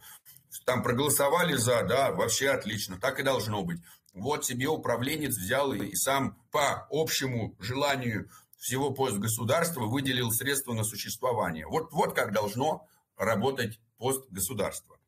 [0.65, 3.81] Там проголосовали за, да, вообще отлично, так и должно быть.
[4.15, 8.29] Вот себе управленец взял и сам по общему желанию
[8.61, 11.67] всего постгосударства выделил средства на существование.
[11.67, 14.99] Вот, вот как должно работать постгосударство.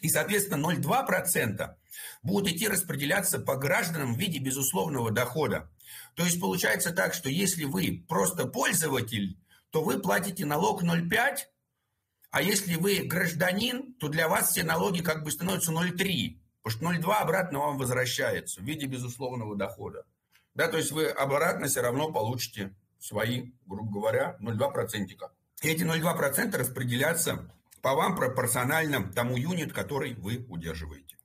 [0.00, 1.74] И, соответственно, 0,2%
[2.22, 5.70] будут идти распределяться по гражданам в виде безусловного дохода.
[6.14, 9.38] То есть получается так, что если вы просто пользователь,
[9.70, 11.38] то вы платите налог 0,5,
[12.30, 17.10] а если вы гражданин, то для вас все налоги как бы становятся 0,3, потому что
[17.10, 20.04] 0,2 обратно вам возвращается в виде безусловного дохода.
[20.54, 25.18] Да, то есть вы обратно все равно получите свои, грубо говоря, 0,2%.
[25.62, 27.50] И эти 0,2% распределятся
[27.82, 31.16] по вам пропорционально тому юнит, который вы удерживаете.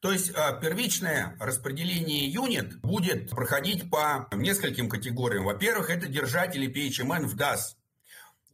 [0.00, 5.44] То есть а, первичное распределение юнит будет проходить по нескольким категориям.
[5.44, 7.74] Во-первых, это держатели PHMN в DAS.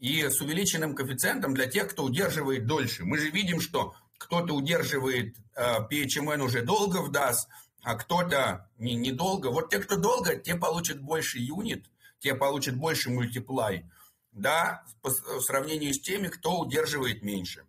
[0.00, 3.04] И с увеличенным коэффициентом для тех, кто удерживает дольше.
[3.04, 7.46] Мы же видим, что кто-то удерживает а, PHMN уже долго в DAS,
[7.85, 9.49] а кто-то не, недолго.
[9.49, 11.87] Вот те, кто долго, те получат больше юнит,
[12.18, 13.85] те получат больше multiply,
[14.33, 17.64] да, по сравнению с теми, кто удерживает меньше.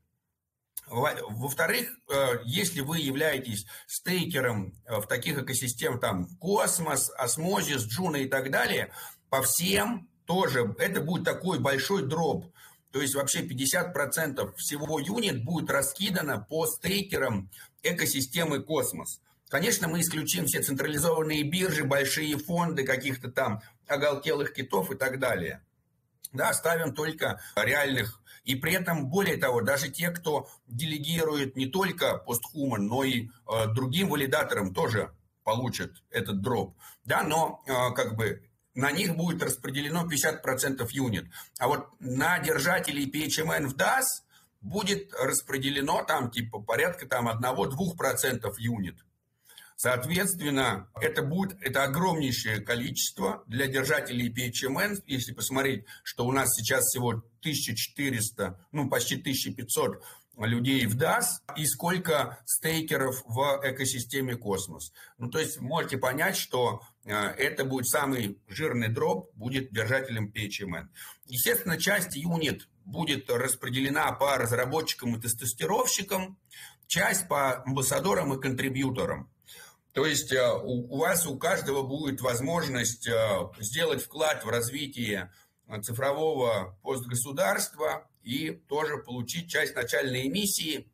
[0.88, 8.28] Во-вторых, э, если вы являетесь стейкером э, в таких экосистемах, там, Cosmos, Osmosis, Juno и
[8.28, 8.94] так далее,
[9.30, 12.46] по всем тоже это будет такой большой drop.
[12.92, 17.50] То есть вообще 50% всего юнит будет раскидано по стейкерам
[17.84, 19.20] экосистемы Космос.
[19.50, 25.64] Конечно, мы исключим все централизованные биржи, большие фонды каких-то там оголтелых китов и так далее.
[26.34, 28.22] Да, ставим только реальных.
[28.44, 33.68] И при этом, более того, даже те, кто делегирует не только постхуман, но и э,
[33.74, 35.12] другим валидаторам тоже
[35.44, 36.76] получат этот дроп.
[37.06, 41.26] Да, но э, как бы на них будет распределено 50% юнит.
[41.60, 44.04] А вот на держателей PHMN в DAS
[44.62, 48.98] будет распределено там типа порядка там 1-2% юнит.
[49.76, 55.04] Соответственно, это будет это огромнейшее количество для держателей PHMN.
[55.06, 57.10] Если посмотреть, что у нас сейчас всего
[57.42, 60.02] 1400, ну почти 1500
[60.38, 64.92] людей в DAS и сколько стейкеров в экосистеме космос.
[65.18, 70.88] Ну, то есть можете понять, что э, это будет самый жирный дроп, будет держателем PHMN.
[71.28, 76.38] Естественно, часть юнит будет распределена по разработчикам и тестостировщикам,
[76.88, 79.30] часть по амбассадорам и контрибьюторам.
[79.96, 83.14] То есть э, у, вас у каждого будет возможность э,
[83.60, 85.32] сделать вклад в развитие
[85.82, 90.92] цифрового постгосударства и тоже получить часть начальной эмиссии.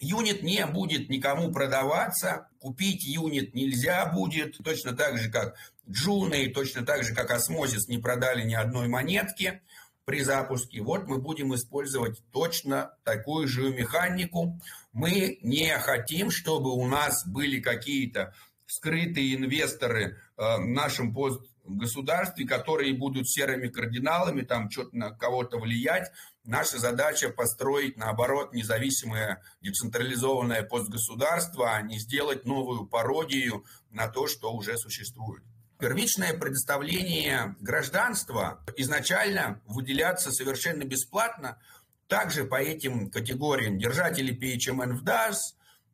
[0.00, 5.54] Юнит не будет никому продаваться, купить юнит нельзя будет, точно так же, как
[5.88, 9.62] Джуны, точно так же, как Osmosis не продали ни одной монетки
[10.04, 10.82] при запуске.
[10.82, 14.60] Вот мы будем использовать точно такую же механику.
[14.92, 18.34] Мы не хотим, чтобы у нас были какие-то
[18.66, 26.10] скрытые инвесторы э, в нашем постгосударстве, которые будут серыми кардиналами, там что-то на кого-то влиять.
[26.44, 34.52] Наша задача построить, наоборот, независимое децентрализованное постгосударство, а не сделать новую пародию на то, что
[34.52, 35.44] уже существует.
[35.82, 41.58] Первичное предоставление гражданства изначально выделяться совершенно бесплатно
[42.06, 43.80] также по этим категориям.
[43.80, 45.34] Держатели PHMN в DAS,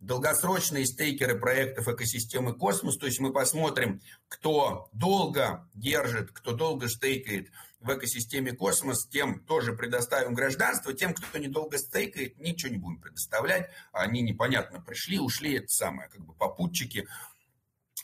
[0.01, 7.49] долгосрочные стейкеры проектов экосистемы Космос, то есть мы посмотрим, кто долго держит, кто долго стейкает
[7.81, 13.71] в экосистеме Космос, тем тоже предоставим гражданство, тем, кто недолго стейкает, ничего не будем предоставлять,
[13.93, 17.07] они непонятно пришли, ушли, это самое, как бы попутчики,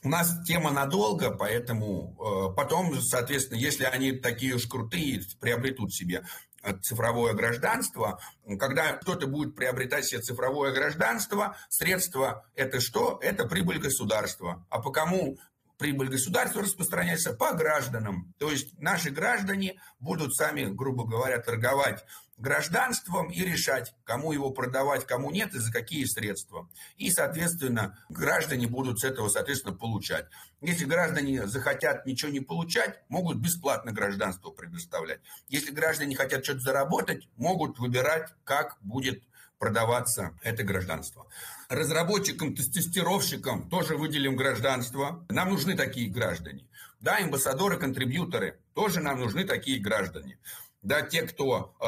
[0.04, 6.24] у нас тема надолго, поэтому э, потом, соответственно, если они такие уж крутые, приобретут себе
[6.62, 8.20] э, цифровое гражданство.
[8.58, 13.18] Когда кто-то будет приобретать себе цифровое гражданство, средства это что?
[13.22, 14.66] Это прибыль государства.
[14.68, 15.38] А по кому
[15.84, 17.34] прибыль государства распространяется?
[17.34, 18.32] По гражданам.
[18.38, 22.06] То есть наши граждане будут сами, грубо говоря, торговать
[22.38, 26.70] гражданством и решать, кому его продавать, кому нет и за какие средства.
[26.96, 30.24] И, соответственно, граждане будут с этого, соответственно, получать.
[30.62, 35.20] Если граждане захотят ничего не получать, могут бесплатно гражданство предоставлять.
[35.48, 39.22] Если граждане хотят что-то заработать, могут выбирать, как будет
[39.64, 41.26] продаваться это гражданство.
[41.70, 45.24] Разработчикам, тестировщикам тоже выделим гражданство.
[45.30, 46.66] Нам нужны такие граждане.
[47.00, 50.38] Да, амбассадоры, контрибьюторы, тоже нам нужны такие граждане
[50.82, 51.86] да, те, кто э,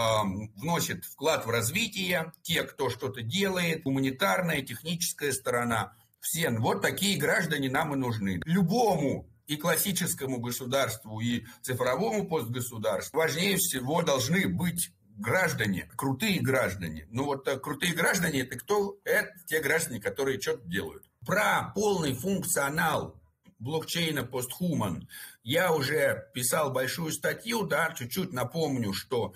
[0.59, 7.69] вносит вклад в развитие, те, кто что-то делает, гуманитарная, техническая сторона, все, вот такие граждане
[7.69, 8.41] нам и нужны.
[8.47, 17.07] Любому и классическому государству, и цифровому постгосударству важнее всего должны быть граждане, крутые граждане.
[17.11, 18.99] Ну вот э, крутые граждане это кто?
[19.05, 21.05] Это те граждане, которые что-то делают.
[21.25, 23.21] Про полный функционал
[23.59, 25.09] блокчейна постхуман.
[25.43, 29.33] Я уже писал большую статью, да, чуть-чуть напомню, что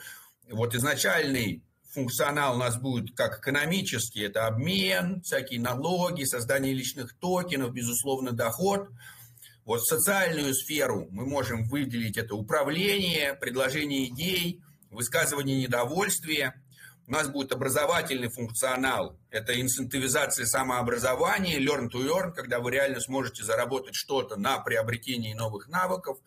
[0.49, 7.73] вот изначальный функционал у нас будет как экономический, это обмен, всякие налоги, создание личных токенов,
[7.73, 8.89] безусловно, доход.
[9.65, 16.55] Вот социальную сферу мы можем выделить это управление, предложение идей, высказывание недовольствия,
[17.07, 19.19] у нас будет образовательный функционал.
[19.31, 25.69] Это инцентивизация самообразования, learn to earn, когда вы реально сможете заработать что-то на приобретении новых
[25.69, 26.19] навыков.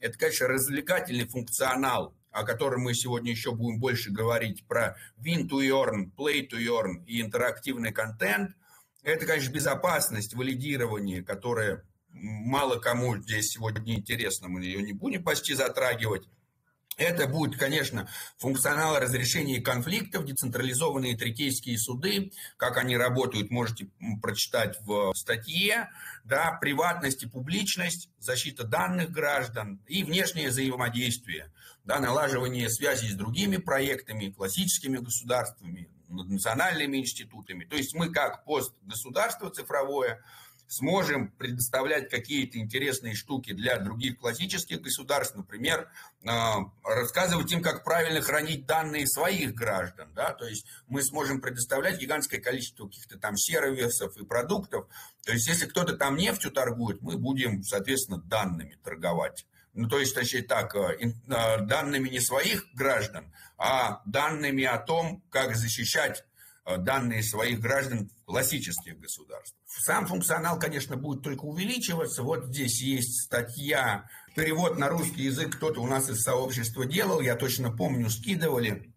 [0.00, 5.60] Это, конечно, развлекательный функционал, о котором мы сегодня еще будем больше говорить, про win to
[5.60, 8.54] earn, play to earn и интерактивный контент.
[9.02, 15.54] Это, конечно, безопасность, валидирование, которое мало кому здесь сегодня интересно, мы ее не будем почти
[15.54, 16.28] затрагивать.
[16.98, 18.08] Это будет, конечно,
[18.38, 23.88] функционал разрешения конфликтов, децентрализованные третейские суды, как они работают, можете
[24.20, 25.90] прочитать в статье,
[26.24, 31.52] да, приватность и публичность, защита данных граждан и внешнее взаимодействие,
[31.84, 37.64] да, налаживание связи с другими проектами, классическими государствами, национальными институтами.
[37.64, 40.20] То есть мы как постгосударство цифровое
[40.68, 45.90] сможем предоставлять какие-то интересные штуки для других классических государств, например,
[46.24, 51.98] а, рассказывать им, как правильно хранить данные своих граждан, да, то есть мы сможем предоставлять
[51.98, 54.86] гигантское количество каких-то там сервисов и продуктов,
[55.24, 59.46] то есть если кто-то там нефтью торгует, мы будем, соответственно, данными торговать.
[59.74, 65.22] Ну, то есть, точнее так, э, э, данными не своих граждан, а данными о том,
[65.30, 66.24] как защищать
[66.76, 69.58] данные своих граждан в классических государствах.
[69.66, 72.22] Сам функционал, конечно, будет только увеличиваться.
[72.22, 77.34] Вот здесь есть статья, перевод на русский язык кто-то у нас из сообщества делал, я
[77.36, 78.92] точно помню, скидывали.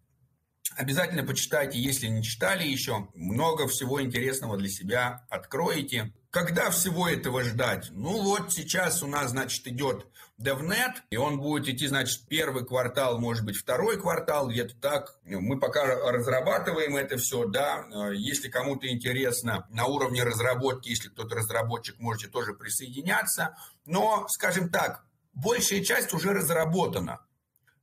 [0.76, 3.08] Обязательно почитайте, если не читали еще.
[3.14, 6.12] Много всего интересного для себя откроете.
[6.30, 7.88] Когда всего этого ждать?
[7.90, 10.06] Ну вот сейчас у нас, значит, идет
[10.40, 15.18] DevNet, и он будет идти, значит, первый квартал, может быть, второй квартал, где-то так.
[15.24, 17.84] Мы пока разрабатываем это все, да.
[18.14, 23.54] Если кому-то интересно на уровне разработки, если кто-то разработчик, можете тоже присоединяться.
[23.84, 25.04] Но, скажем так,
[25.34, 27.20] большая часть уже разработана.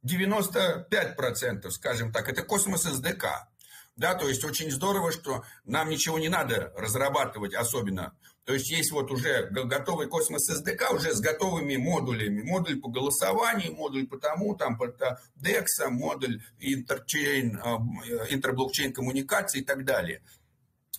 [0.05, 3.47] 95%, скажем так, это космос СДК.
[3.95, 8.13] Да, то есть очень здорово, что нам ничего не надо разрабатывать особенно.
[8.45, 12.41] То есть есть вот уже готовый космос SDK уже с готовыми модулями.
[12.41, 20.21] Модуль по голосованию, модуль по тому, там по DEX, модуль интерблокчейн коммуникации и так далее.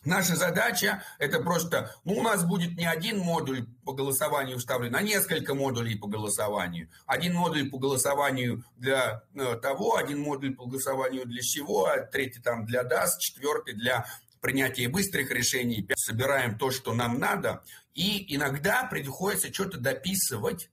[0.05, 5.03] Наша задача это просто, ну, у нас будет не один модуль по голосованию вставлен, а
[5.03, 6.89] несколько модулей по голосованию.
[7.05, 12.41] Один модуль по голосованию для э, того, один модуль по голосованию для всего, а третий
[12.41, 14.07] там для DAS, четвертый для
[14.41, 15.87] принятия быстрых решений.
[15.97, 17.63] Собираем то, что нам надо,
[17.95, 20.71] и иногда приходится что-то дописывать,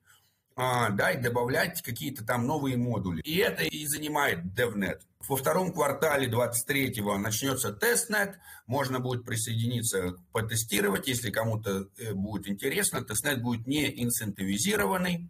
[0.58, 3.22] да, и добавлять какие-то там новые модули.
[3.22, 5.02] И это и занимает DevNet.
[5.28, 13.04] Во втором квартале 23-го начнется testnet, можно будет присоединиться, потестировать, если кому-то э, будет интересно.
[13.04, 15.30] Testnet будет не инцентивизированный.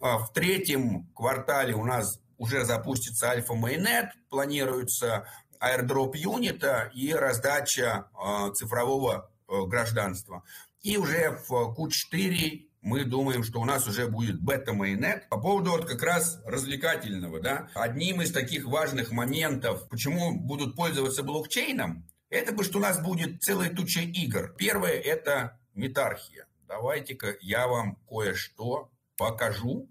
[0.00, 5.26] А в третьем квартале у нас уже запустится alpha mainnet, планируется
[5.60, 10.42] airdrop юнита и раздача а, цифрового э, гражданства.
[10.82, 15.28] И уже в Q4 мы думаем, что у нас уже будет beta mainnet.
[15.30, 21.22] По поводу вот как раз развлекательного, да, одним из таких важных моментов, почему будут пользоваться
[21.22, 24.54] блокчейном, это бы, что у нас будет целая туча игр.
[24.58, 26.46] Первое– это метархия.
[26.68, 29.88] Давайте-ка я вам кое-что покажу.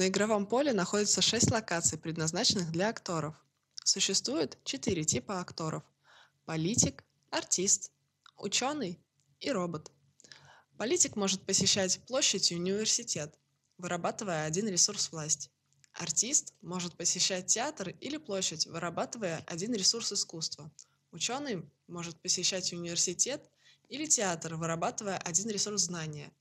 [0.00, 3.36] На игровом поле находится шесть локаций, предназначенных для акторов.
[3.84, 5.82] Существует четыре типа акторов–
[6.46, 7.92] политик, артист,
[8.38, 8.98] ученый
[9.40, 9.92] и робот.
[10.78, 13.38] Политик может посещать площадь и университет,
[13.76, 15.50] вырабатывая один ресурс власти.
[15.92, 20.72] Артист может посещать театр или площадь, вырабатывая один ресурс искусства.
[21.12, 23.50] Ученый может посещать университет
[23.90, 26.32] или театр, вырабатывая один ресурс знания–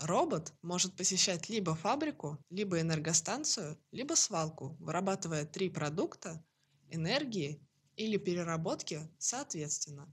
[0.00, 6.44] Робот может посещать либо фабрику, либо энергостанцию, либо свалку, вырабатывая три продукта,
[6.88, 7.60] энергии
[7.96, 10.12] или переработки соответственно.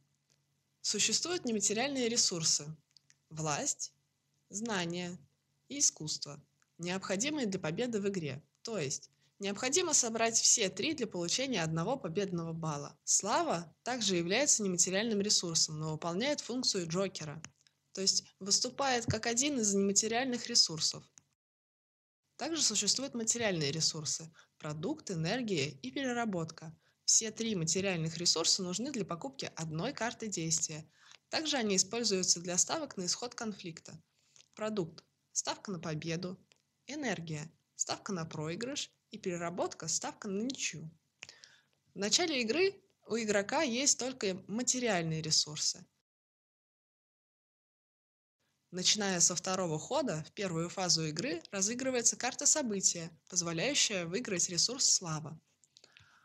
[0.82, 2.76] Существуют нематериальные ресурсы–
[3.30, 3.94] власть,
[4.50, 5.18] знания
[5.68, 6.40] и искусство,
[6.78, 9.10] необходимые для победы в игре, то есть
[9.40, 12.96] необходимо собрать все три для получения одного победного балла.
[13.04, 17.42] Слава также является нематериальным ресурсом, но выполняет функцию Джокера–
[17.94, 21.04] то есть выступает как один из нематериальных ресурсов.
[22.38, 26.76] Также существуют материальные ресурсы– продукт, энергия и переработка.
[27.06, 30.90] Все три материальных ресурса нужны для покупки одной карты действия.
[31.30, 34.02] Также они используются для ставок на исход конфликта.
[34.56, 36.40] Продукт– ставка на победу,
[36.88, 40.90] энергия– ставка на проигрыш и переработка– ставка на ничью.
[41.94, 42.74] В начале игры
[43.08, 45.86] у игрока есть только материальные ресурсы.
[48.72, 55.38] Начиная со второго хода, в первую фазу игры разыгрывается карта события, позволяющая выиграть ресурс слава.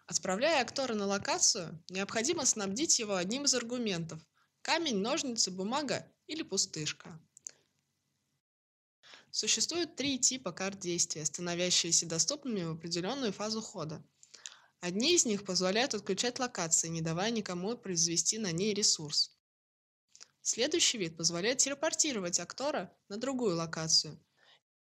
[0.07, 4.21] Отправляя актора на локацию, необходимо снабдить его одним из аргументов–
[4.63, 7.21] камень, ножницы, бумага или пустышка.
[9.33, 14.05] Существует три типа карт действия, становящиеся доступными в определенную фазу хода.
[14.79, 19.36] Одни из них позволяют отключать локации, не давая никому произвести на ней ресурс.
[20.49, 24.17] Следующий вид позволяет телепортировать актора на другую локацию.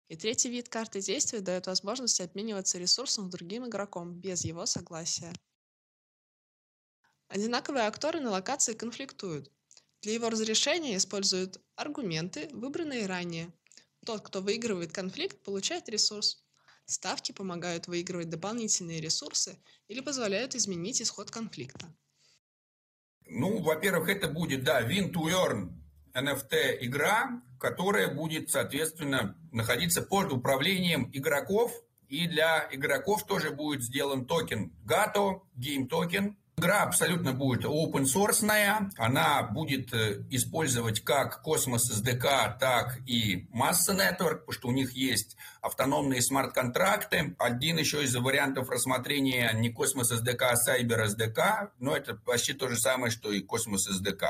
[0.09, 5.33] И третий вид карты действия дает возможность обмениваться ресурсом с другим игроком без его согласия.
[7.29, 9.53] Одинаковые акторы на локации конфликтуют.
[10.01, 13.53] Для его разрешения используют аргументы, выбранные ранее.
[14.05, 16.45] Тот, кто выигрывает конфликт, получает ресурс.
[16.87, 21.95] Ставки помогают выигрывать дополнительные ресурсы или позволяют изменить исход конфликта.
[23.29, 25.73] Ну, во-первых, это будет, да, Win to Earn
[26.14, 31.73] NFT игра, которая будет, соответственно, находиться под управлением игроков.
[32.09, 38.47] И для игроков тоже будет сделан токен GATO, Game Token, Игра абсолютно будет open source,
[38.97, 44.93] она будет э, использовать как Cosmos SDK, так и Massa Network, потому что у них
[44.93, 47.35] есть автономные смарт-контракты.
[47.41, 52.69] Один еще из вариантов рассмотрения не Cosmos SDK, а Cyber SDK, но это почти то
[52.69, 54.27] же самое, что и Cosmos SDK.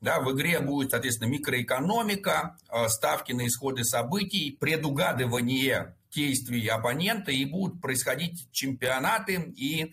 [0.00, 7.44] Да, в игре будет, соответственно, микроэкономика, э, ставки на исходы событий, предугадывание действий оппонента, и
[7.44, 9.92] будут происходить чемпионаты, и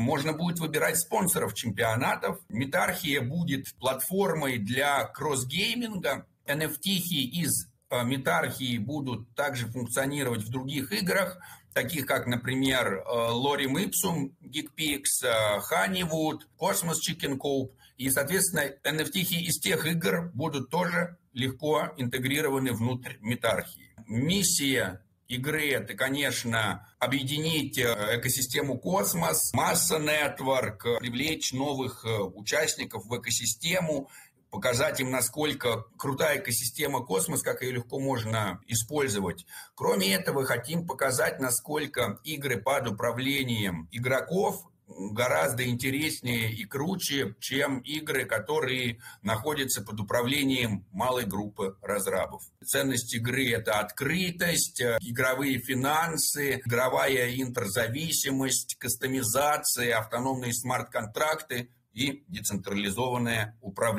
[0.00, 2.38] можно будет выбирать спонсоров чемпионатов.
[2.48, 6.26] Метархия будет платформой для кросс-гейминга.
[6.46, 11.38] NFT из э, Метархии будут также функционировать в других играх,
[11.74, 15.04] таких как, например, Lorem Ipsum, GeekPix,
[15.70, 17.72] Honeywood, Cosmos Chicken Coop.
[17.96, 23.94] И, соответственно, NFT из тех игр будут тоже легко интегрированы внутрь метархии.
[24.06, 25.01] Миссия
[25.32, 34.10] игры это, конечно, объединить э, экосистему космос, масса нетворк, привлечь новых э, участников в экосистему,
[34.50, 39.46] показать им, насколько крутая экосистема космос, как ее легко можно использовать.
[39.74, 44.68] Кроме этого, хотим показать, насколько игры под управлением игроков
[45.12, 52.42] гораздо интереснее и круче, чем игры, которые находятся под управлением малой группы разрабов.
[52.64, 63.92] Ценность игры– это открытость, э, игровые финансы, игровая интерзависимость, кастомизация, автономные смарт-контракты и децентрализованное управление.